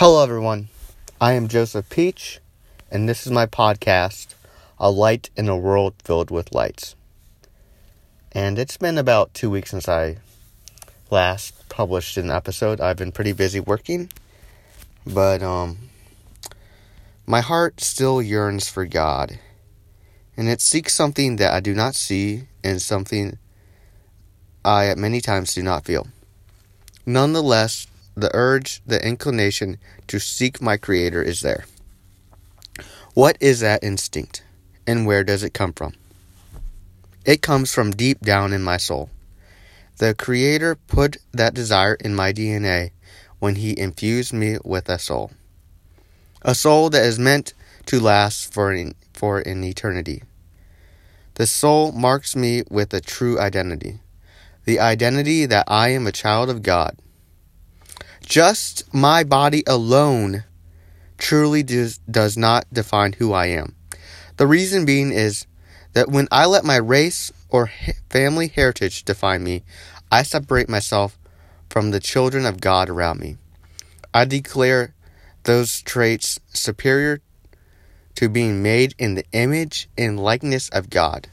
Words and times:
Hello, 0.00 0.22
everyone. 0.22 0.68
I 1.20 1.34
am 1.34 1.46
Joseph 1.46 1.90
Peach, 1.90 2.40
and 2.90 3.06
this 3.06 3.26
is 3.26 3.32
my 3.32 3.44
podcast, 3.44 4.34
A 4.78 4.90
Light 4.90 5.28
in 5.36 5.46
a 5.46 5.58
World 5.58 5.92
Filled 6.02 6.30
with 6.30 6.54
Lights. 6.54 6.96
And 8.32 8.58
it's 8.58 8.78
been 8.78 8.96
about 8.96 9.34
two 9.34 9.50
weeks 9.50 9.72
since 9.72 9.90
I 9.90 10.16
last 11.10 11.68
published 11.68 12.16
an 12.16 12.30
episode. 12.30 12.80
I've 12.80 12.96
been 12.96 13.12
pretty 13.12 13.34
busy 13.34 13.60
working, 13.60 14.08
but 15.06 15.42
um, 15.42 15.90
my 17.26 17.42
heart 17.42 17.82
still 17.82 18.22
yearns 18.22 18.70
for 18.70 18.86
God, 18.86 19.38
and 20.34 20.48
it 20.48 20.62
seeks 20.62 20.94
something 20.94 21.36
that 21.36 21.52
I 21.52 21.60
do 21.60 21.74
not 21.74 21.94
see 21.94 22.44
and 22.64 22.80
something 22.80 23.36
I 24.64 24.86
at 24.86 24.96
many 24.96 25.20
times 25.20 25.52
do 25.52 25.62
not 25.62 25.84
feel. 25.84 26.06
Nonetheless, 27.04 27.86
the 28.20 28.30
urge, 28.34 28.82
the 28.86 29.04
inclination 29.06 29.78
to 30.06 30.18
seek 30.18 30.60
my 30.60 30.76
Creator 30.76 31.22
is 31.22 31.40
there. 31.40 31.64
What 33.14 33.36
is 33.40 33.60
that 33.60 33.82
instinct, 33.82 34.42
and 34.86 35.06
where 35.06 35.24
does 35.24 35.42
it 35.42 35.54
come 35.54 35.72
from? 35.72 35.94
It 37.24 37.42
comes 37.42 37.74
from 37.74 37.90
deep 37.90 38.20
down 38.20 38.52
in 38.52 38.62
my 38.62 38.76
soul. 38.76 39.10
The 39.98 40.14
Creator 40.14 40.76
put 40.86 41.18
that 41.32 41.54
desire 41.54 41.94
in 41.94 42.14
my 42.14 42.32
DNA 42.32 42.90
when 43.38 43.56
He 43.56 43.78
infused 43.78 44.32
me 44.32 44.58
with 44.64 44.88
a 44.88 44.98
soul. 44.98 45.32
A 46.42 46.54
soul 46.54 46.88
that 46.90 47.04
is 47.04 47.18
meant 47.18 47.52
to 47.86 48.00
last 48.00 48.52
for 48.52 48.70
an, 48.70 48.94
for 49.12 49.40
an 49.40 49.64
eternity. 49.64 50.22
The 51.34 51.46
soul 51.46 51.92
marks 51.92 52.34
me 52.36 52.62
with 52.70 52.94
a 52.94 53.00
true 53.00 53.38
identity 53.38 54.00
the 54.64 54.78
identity 54.78 55.46
that 55.46 55.64
I 55.66 55.88
am 55.88 56.06
a 56.06 56.12
child 56.12 56.50
of 56.50 56.62
God. 56.62 56.96
Just 58.30 58.94
my 58.94 59.24
body 59.24 59.64
alone 59.66 60.44
truly 61.18 61.64
does, 61.64 61.98
does 62.08 62.36
not 62.36 62.64
define 62.72 63.14
who 63.14 63.32
I 63.32 63.46
am. 63.46 63.74
The 64.36 64.46
reason 64.46 64.84
being 64.84 65.10
is 65.10 65.48
that 65.94 66.10
when 66.10 66.28
I 66.30 66.46
let 66.46 66.62
my 66.62 66.76
race 66.76 67.32
or 67.48 67.72
family 68.08 68.46
heritage 68.46 69.04
define 69.04 69.42
me, 69.42 69.64
I 70.12 70.22
separate 70.22 70.68
myself 70.68 71.18
from 71.68 71.90
the 71.90 71.98
children 71.98 72.46
of 72.46 72.60
God 72.60 72.88
around 72.88 73.18
me. 73.18 73.36
I 74.14 74.26
declare 74.26 74.94
those 75.42 75.82
traits 75.82 76.38
superior 76.50 77.22
to 78.14 78.28
being 78.28 78.62
made 78.62 78.94
in 78.96 79.16
the 79.16 79.24
image 79.32 79.88
and 79.98 80.20
likeness 80.20 80.68
of 80.68 80.88
God. 80.88 81.26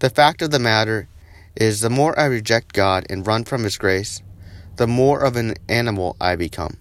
The 0.00 0.10
fact 0.10 0.42
of 0.42 0.50
the 0.50 0.58
matter 0.58 1.08
is 1.56 1.80
the 1.80 1.88
more 1.88 2.18
I 2.20 2.26
reject 2.26 2.74
God 2.74 3.06
and 3.08 3.26
run 3.26 3.44
from 3.44 3.64
His 3.64 3.78
grace, 3.78 4.20
the 4.80 4.86
more 4.86 5.20
of 5.20 5.36
an 5.36 5.52
animal 5.68 6.16
I 6.18 6.36
become. 6.36 6.78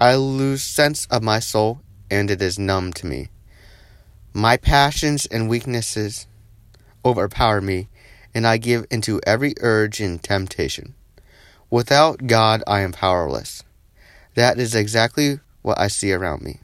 I 0.00 0.14
lose 0.14 0.62
sense 0.62 1.04
of 1.10 1.22
my 1.22 1.40
soul 1.40 1.82
and 2.10 2.30
it 2.30 2.40
is 2.40 2.58
numb 2.58 2.94
to 2.94 3.06
me. 3.06 3.28
My 4.32 4.56
passions 4.56 5.26
and 5.26 5.46
weaknesses 5.46 6.26
overpower 7.04 7.60
me 7.60 7.88
and 8.34 8.46
I 8.46 8.56
give 8.56 8.86
into 8.90 9.20
every 9.26 9.52
urge 9.60 10.00
and 10.00 10.22
temptation. 10.22 10.94
Without 11.68 12.26
God, 12.26 12.62
I 12.66 12.80
am 12.80 12.92
powerless. 12.92 13.62
That 14.34 14.58
is 14.58 14.74
exactly 14.74 15.40
what 15.60 15.78
I 15.78 15.88
see 15.88 16.14
around 16.14 16.40
me. 16.40 16.60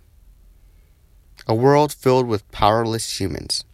A 1.47 1.55
world 1.55 1.93
filled 1.93 2.27
with 2.27 2.51
powerless 2.51 3.21
humans. 3.21 3.65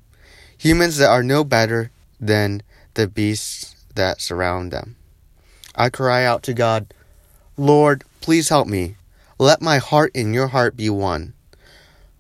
Humans 0.59 0.97
that 0.97 1.09
are 1.09 1.23
no 1.23 1.45
better 1.45 1.93
than 2.19 2.63
the 2.95 3.07
beasts 3.07 3.77
that 3.95 4.21
surround 4.21 4.73
them. 4.73 4.97
I 5.75 5.89
cry 5.89 6.25
out 6.25 6.43
to 6.45 6.55
God, 6.55 6.93
Lord, 7.57 8.05
please 8.21 8.49
help 8.49 8.69
me. 8.69 8.97
Let 9.39 9.63
my 9.63 9.79
heart 9.79 10.13
and 10.15 10.35
your 10.35 10.49
heart 10.49 10.77
be 10.77 10.91
one. 10.91 11.35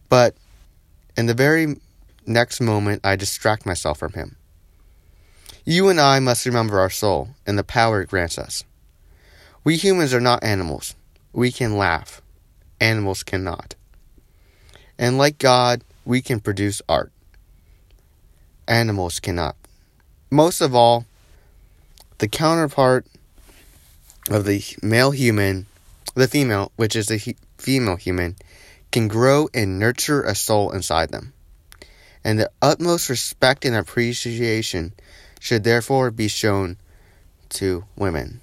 But 0.08 0.36
in 1.16 1.26
the 1.26 1.34
very 1.34 1.76
next 2.26 2.60
moment, 2.60 3.00
I 3.04 3.16
distract 3.16 3.66
myself 3.66 3.98
from 3.98 4.12
Him. 4.12 4.36
You 5.64 5.88
and 5.88 6.00
I 6.00 6.20
must 6.20 6.46
remember 6.46 6.80
our 6.80 6.90
soul 6.90 7.30
and 7.46 7.58
the 7.58 7.64
power 7.64 8.02
it 8.02 8.08
grants 8.08 8.38
us. 8.38 8.64
We 9.64 9.76
humans 9.76 10.14
are 10.14 10.20
not 10.20 10.44
animals. 10.44 10.94
We 11.32 11.52
can 11.52 11.76
laugh. 11.76 12.22
Animals 12.80 13.22
cannot. 13.22 13.74
And 14.98 15.18
like 15.18 15.38
God, 15.38 15.82
we 16.04 16.22
can 16.22 16.40
produce 16.40 16.80
art. 16.88 17.12
Animals 18.66 19.20
cannot 19.20 19.56
most 20.30 20.60
of 20.60 20.74
all, 20.74 21.06
the 22.18 22.28
counterpart 22.28 23.06
of 24.28 24.44
the 24.44 24.62
male 24.82 25.10
human, 25.10 25.66
the 26.14 26.28
female, 26.28 26.72
which 26.76 26.94
is 26.94 27.06
the 27.06 27.16
he- 27.16 27.36
female 27.56 27.96
human, 27.96 28.36
can 28.90 29.08
grow 29.08 29.48
and 29.52 29.78
nurture 29.78 30.22
a 30.22 30.34
soul 30.34 30.70
inside 30.70 31.10
them. 31.10 31.32
And 32.24 32.38
the 32.38 32.50
utmost 32.60 33.08
respect 33.08 33.64
and 33.64 33.74
appreciation 33.74 34.92
should 35.40 35.64
therefore 35.64 36.10
be 36.10 36.28
shown 36.28 36.76
to 37.50 37.84
women. 37.96 38.40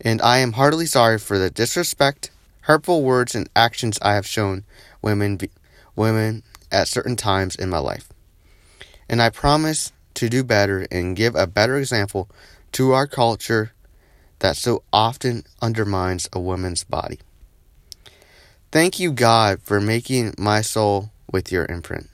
And 0.00 0.20
I 0.22 0.38
am 0.38 0.52
heartily 0.52 0.86
sorry 0.86 1.18
for 1.18 1.38
the 1.38 1.50
disrespect, 1.50 2.30
hurtful 2.62 3.02
words, 3.02 3.34
and 3.34 3.48
actions 3.54 3.98
I 4.02 4.14
have 4.14 4.26
shown 4.26 4.64
women, 5.02 5.38
women 5.94 6.42
at 6.72 6.88
certain 6.88 7.16
times 7.16 7.56
in 7.56 7.68
my 7.70 7.78
life. 7.78 8.08
And 9.08 9.22
I 9.22 9.30
promise 9.30 9.92
to 10.14 10.28
do 10.28 10.42
better 10.42 10.86
and 10.90 11.16
give 11.16 11.34
a 11.34 11.46
better 11.46 11.76
example 11.76 12.28
to 12.72 12.92
our 12.92 13.06
culture 13.06 13.72
that 14.40 14.56
so 14.56 14.82
often 14.92 15.44
undermines 15.62 16.28
a 16.32 16.40
woman's 16.40 16.84
body. 16.84 17.20
Thank 18.70 18.98
you, 18.98 19.12
God, 19.12 19.62
for 19.62 19.80
making 19.80 20.34
my 20.38 20.60
soul 20.60 21.10
with 21.32 21.50
your 21.50 21.64
imprint. 21.66 22.10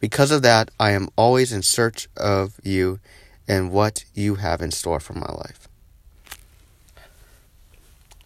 Because 0.00 0.30
of 0.30 0.42
that, 0.42 0.70
I 0.78 0.90
am 0.90 1.08
always 1.16 1.52
in 1.52 1.62
search 1.62 2.08
of 2.16 2.60
you 2.62 3.00
and 3.48 3.70
what 3.70 4.04
you 4.14 4.36
have 4.36 4.60
in 4.60 4.70
store 4.70 5.00
for 5.00 5.12
my 5.12 5.30
life. 5.32 5.68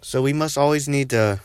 So 0.01 0.23
we 0.23 0.33
must 0.33 0.57
always 0.57 0.89
need 0.89 1.11
to 1.11 1.41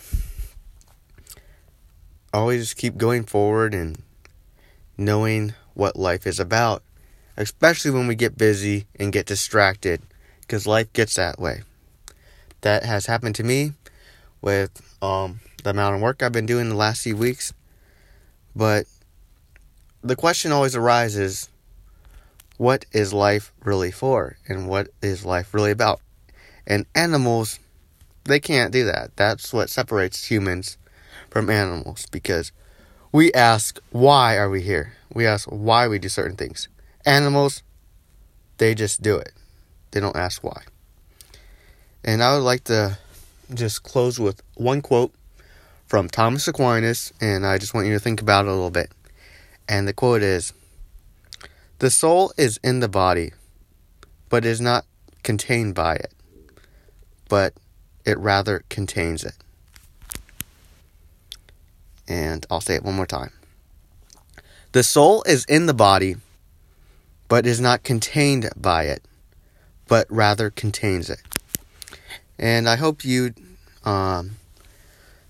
always 2.33 2.73
keep 2.73 2.97
going 2.97 3.23
forward 3.23 3.73
and 3.73 4.01
knowing 4.97 5.53
what 5.73 5.95
life 5.95 6.25
is 6.25 6.39
about 6.39 6.83
especially 7.37 7.91
when 7.91 8.07
we 8.07 8.15
get 8.15 8.37
busy 8.37 8.87
and 8.99 9.11
get 9.11 9.25
distracted 9.25 10.01
because 10.45 10.67
life 10.67 10.91
gets 10.93 11.15
that 11.15 11.39
way. 11.39 11.63
That 12.61 12.83
has 12.83 13.05
happened 13.05 13.35
to 13.35 13.43
me 13.43 13.73
with 14.41 14.81
um, 15.01 15.39
the 15.63 15.71
amount 15.71 15.95
of 15.95 16.01
work 16.01 16.21
I've 16.21 16.31
been 16.31 16.45
doing 16.45 16.69
the 16.69 16.75
last 16.75 17.03
few 17.03 17.17
weeks. 17.17 17.53
But 18.55 18.85
the 20.01 20.15
question 20.15 20.51
always 20.51 20.75
arises 20.75 21.49
what 22.57 22.85
is 22.93 23.11
life 23.13 23.51
really 23.63 23.91
for? 23.91 24.37
And 24.47 24.67
what 24.67 24.87
is 25.01 25.25
life 25.25 25.53
really 25.53 25.71
about? 25.71 25.99
And 26.65 26.85
animals, 26.95 27.59
they 28.23 28.39
can't 28.39 28.71
do 28.71 28.85
that. 28.85 29.15
That's 29.15 29.51
what 29.51 29.69
separates 29.69 30.31
humans 30.31 30.77
from 31.29 31.49
animals 31.49 32.07
because 32.11 32.51
we 33.11 33.33
ask, 33.33 33.79
why 33.91 34.37
are 34.37 34.49
we 34.49 34.61
here? 34.61 34.93
We 35.13 35.25
ask 35.25 35.47
why 35.49 35.87
we 35.87 35.99
do 35.99 36.09
certain 36.09 36.37
things. 36.37 36.67
Animals, 37.05 37.61
they 38.57 38.73
just 38.73 39.01
do 39.01 39.17
it. 39.17 39.33
They 39.95 40.01
don't 40.01 40.17
ask 40.17 40.43
why. 40.43 40.61
And 42.03 42.21
I 42.21 42.35
would 42.35 42.43
like 42.43 42.65
to 42.65 42.97
just 43.53 43.83
close 43.83 44.19
with 44.19 44.43
one 44.55 44.81
quote 44.81 45.13
from 45.87 46.09
Thomas 46.09 46.49
Aquinas, 46.49 47.13
and 47.21 47.45
I 47.45 47.57
just 47.57 47.73
want 47.73 47.87
you 47.87 47.93
to 47.93 47.99
think 48.01 48.19
about 48.19 48.43
it 48.43 48.49
a 48.49 48.51
little 48.51 48.71
bit. 48.71 48.91
And 49.69 49.87
the 49.87 49.93
quote 49.93 50.21
is 50.21 50.51
The 51.79 51.89
soul 51.89 52.33
is 52.37 52.59
in 52.61 52.81
the 52.81 52.89
body, 52.89 53.31
but 54.27 54.43
is 54.43 54.59
not 54.59 54.83
contained 55.23 55.75
by 55.75 55.95
it, 55.95 56.11
but 57.29 57.53
it 58.03 58.17
rather 58.17 58.65
contains 58.67 59.23
it. 59.23 59.37
And 62.05 62.45
I'll 62.51 62.59
say 62.59 62.75
it 62.75 62.83
one 62.83 62.95
more 62.95 63.07
time. 63.07 63.31
The 64.73 64.83
soul 64.83 65.23
is 65.23 65.45
in 65.45 65.67
the 65.67 65.73
body, 65.73 66.17
but 67.29 67.47
is 67.47 67.61
not 67.61 67.83
contained 67.83 68.49
by 68.57 68.87
it, 68.87 69.01
but 69.87 70.07
rather 70.09 70.49
contains 70.49 71.09
it. 71.09 71.21
And 72.37 72.67
I 72.67 72.75
hope 72.75 73.05
you 73.05 73.33
um, 73.83 74.31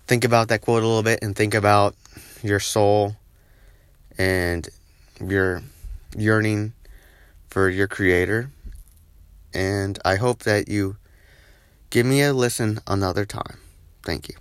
think 0.08 0.24
about 0.24 0.48
that 0.48 0.62
quote 0.62 0.84
a 0.84 0.88
little 0.88 1.04
bit 1.04 1.20
and 1.22 1.36
think 1.36 1.54
about 1.54 1.96
your 2.44 2.60
soul 2.60 3.16
and 4.18 4.68
your 5.20 5.62
yearning 6.18 6.74
for 7.50 7.70
your 7.70 7.88
Creator. 7.88 8.50
And 9.54 10.00
I 10.04 10.16
hope 10.16 10.40
that 10.40 10.68
you 10.68 10.98
give 11.90 12.06
me 12.06 12.22
a 12.22 12.34
listen 12.34 12.80
another 12.88 13.26
time. 13.26 13.60
Thank 14.04 14.30
you. 14.30 14.36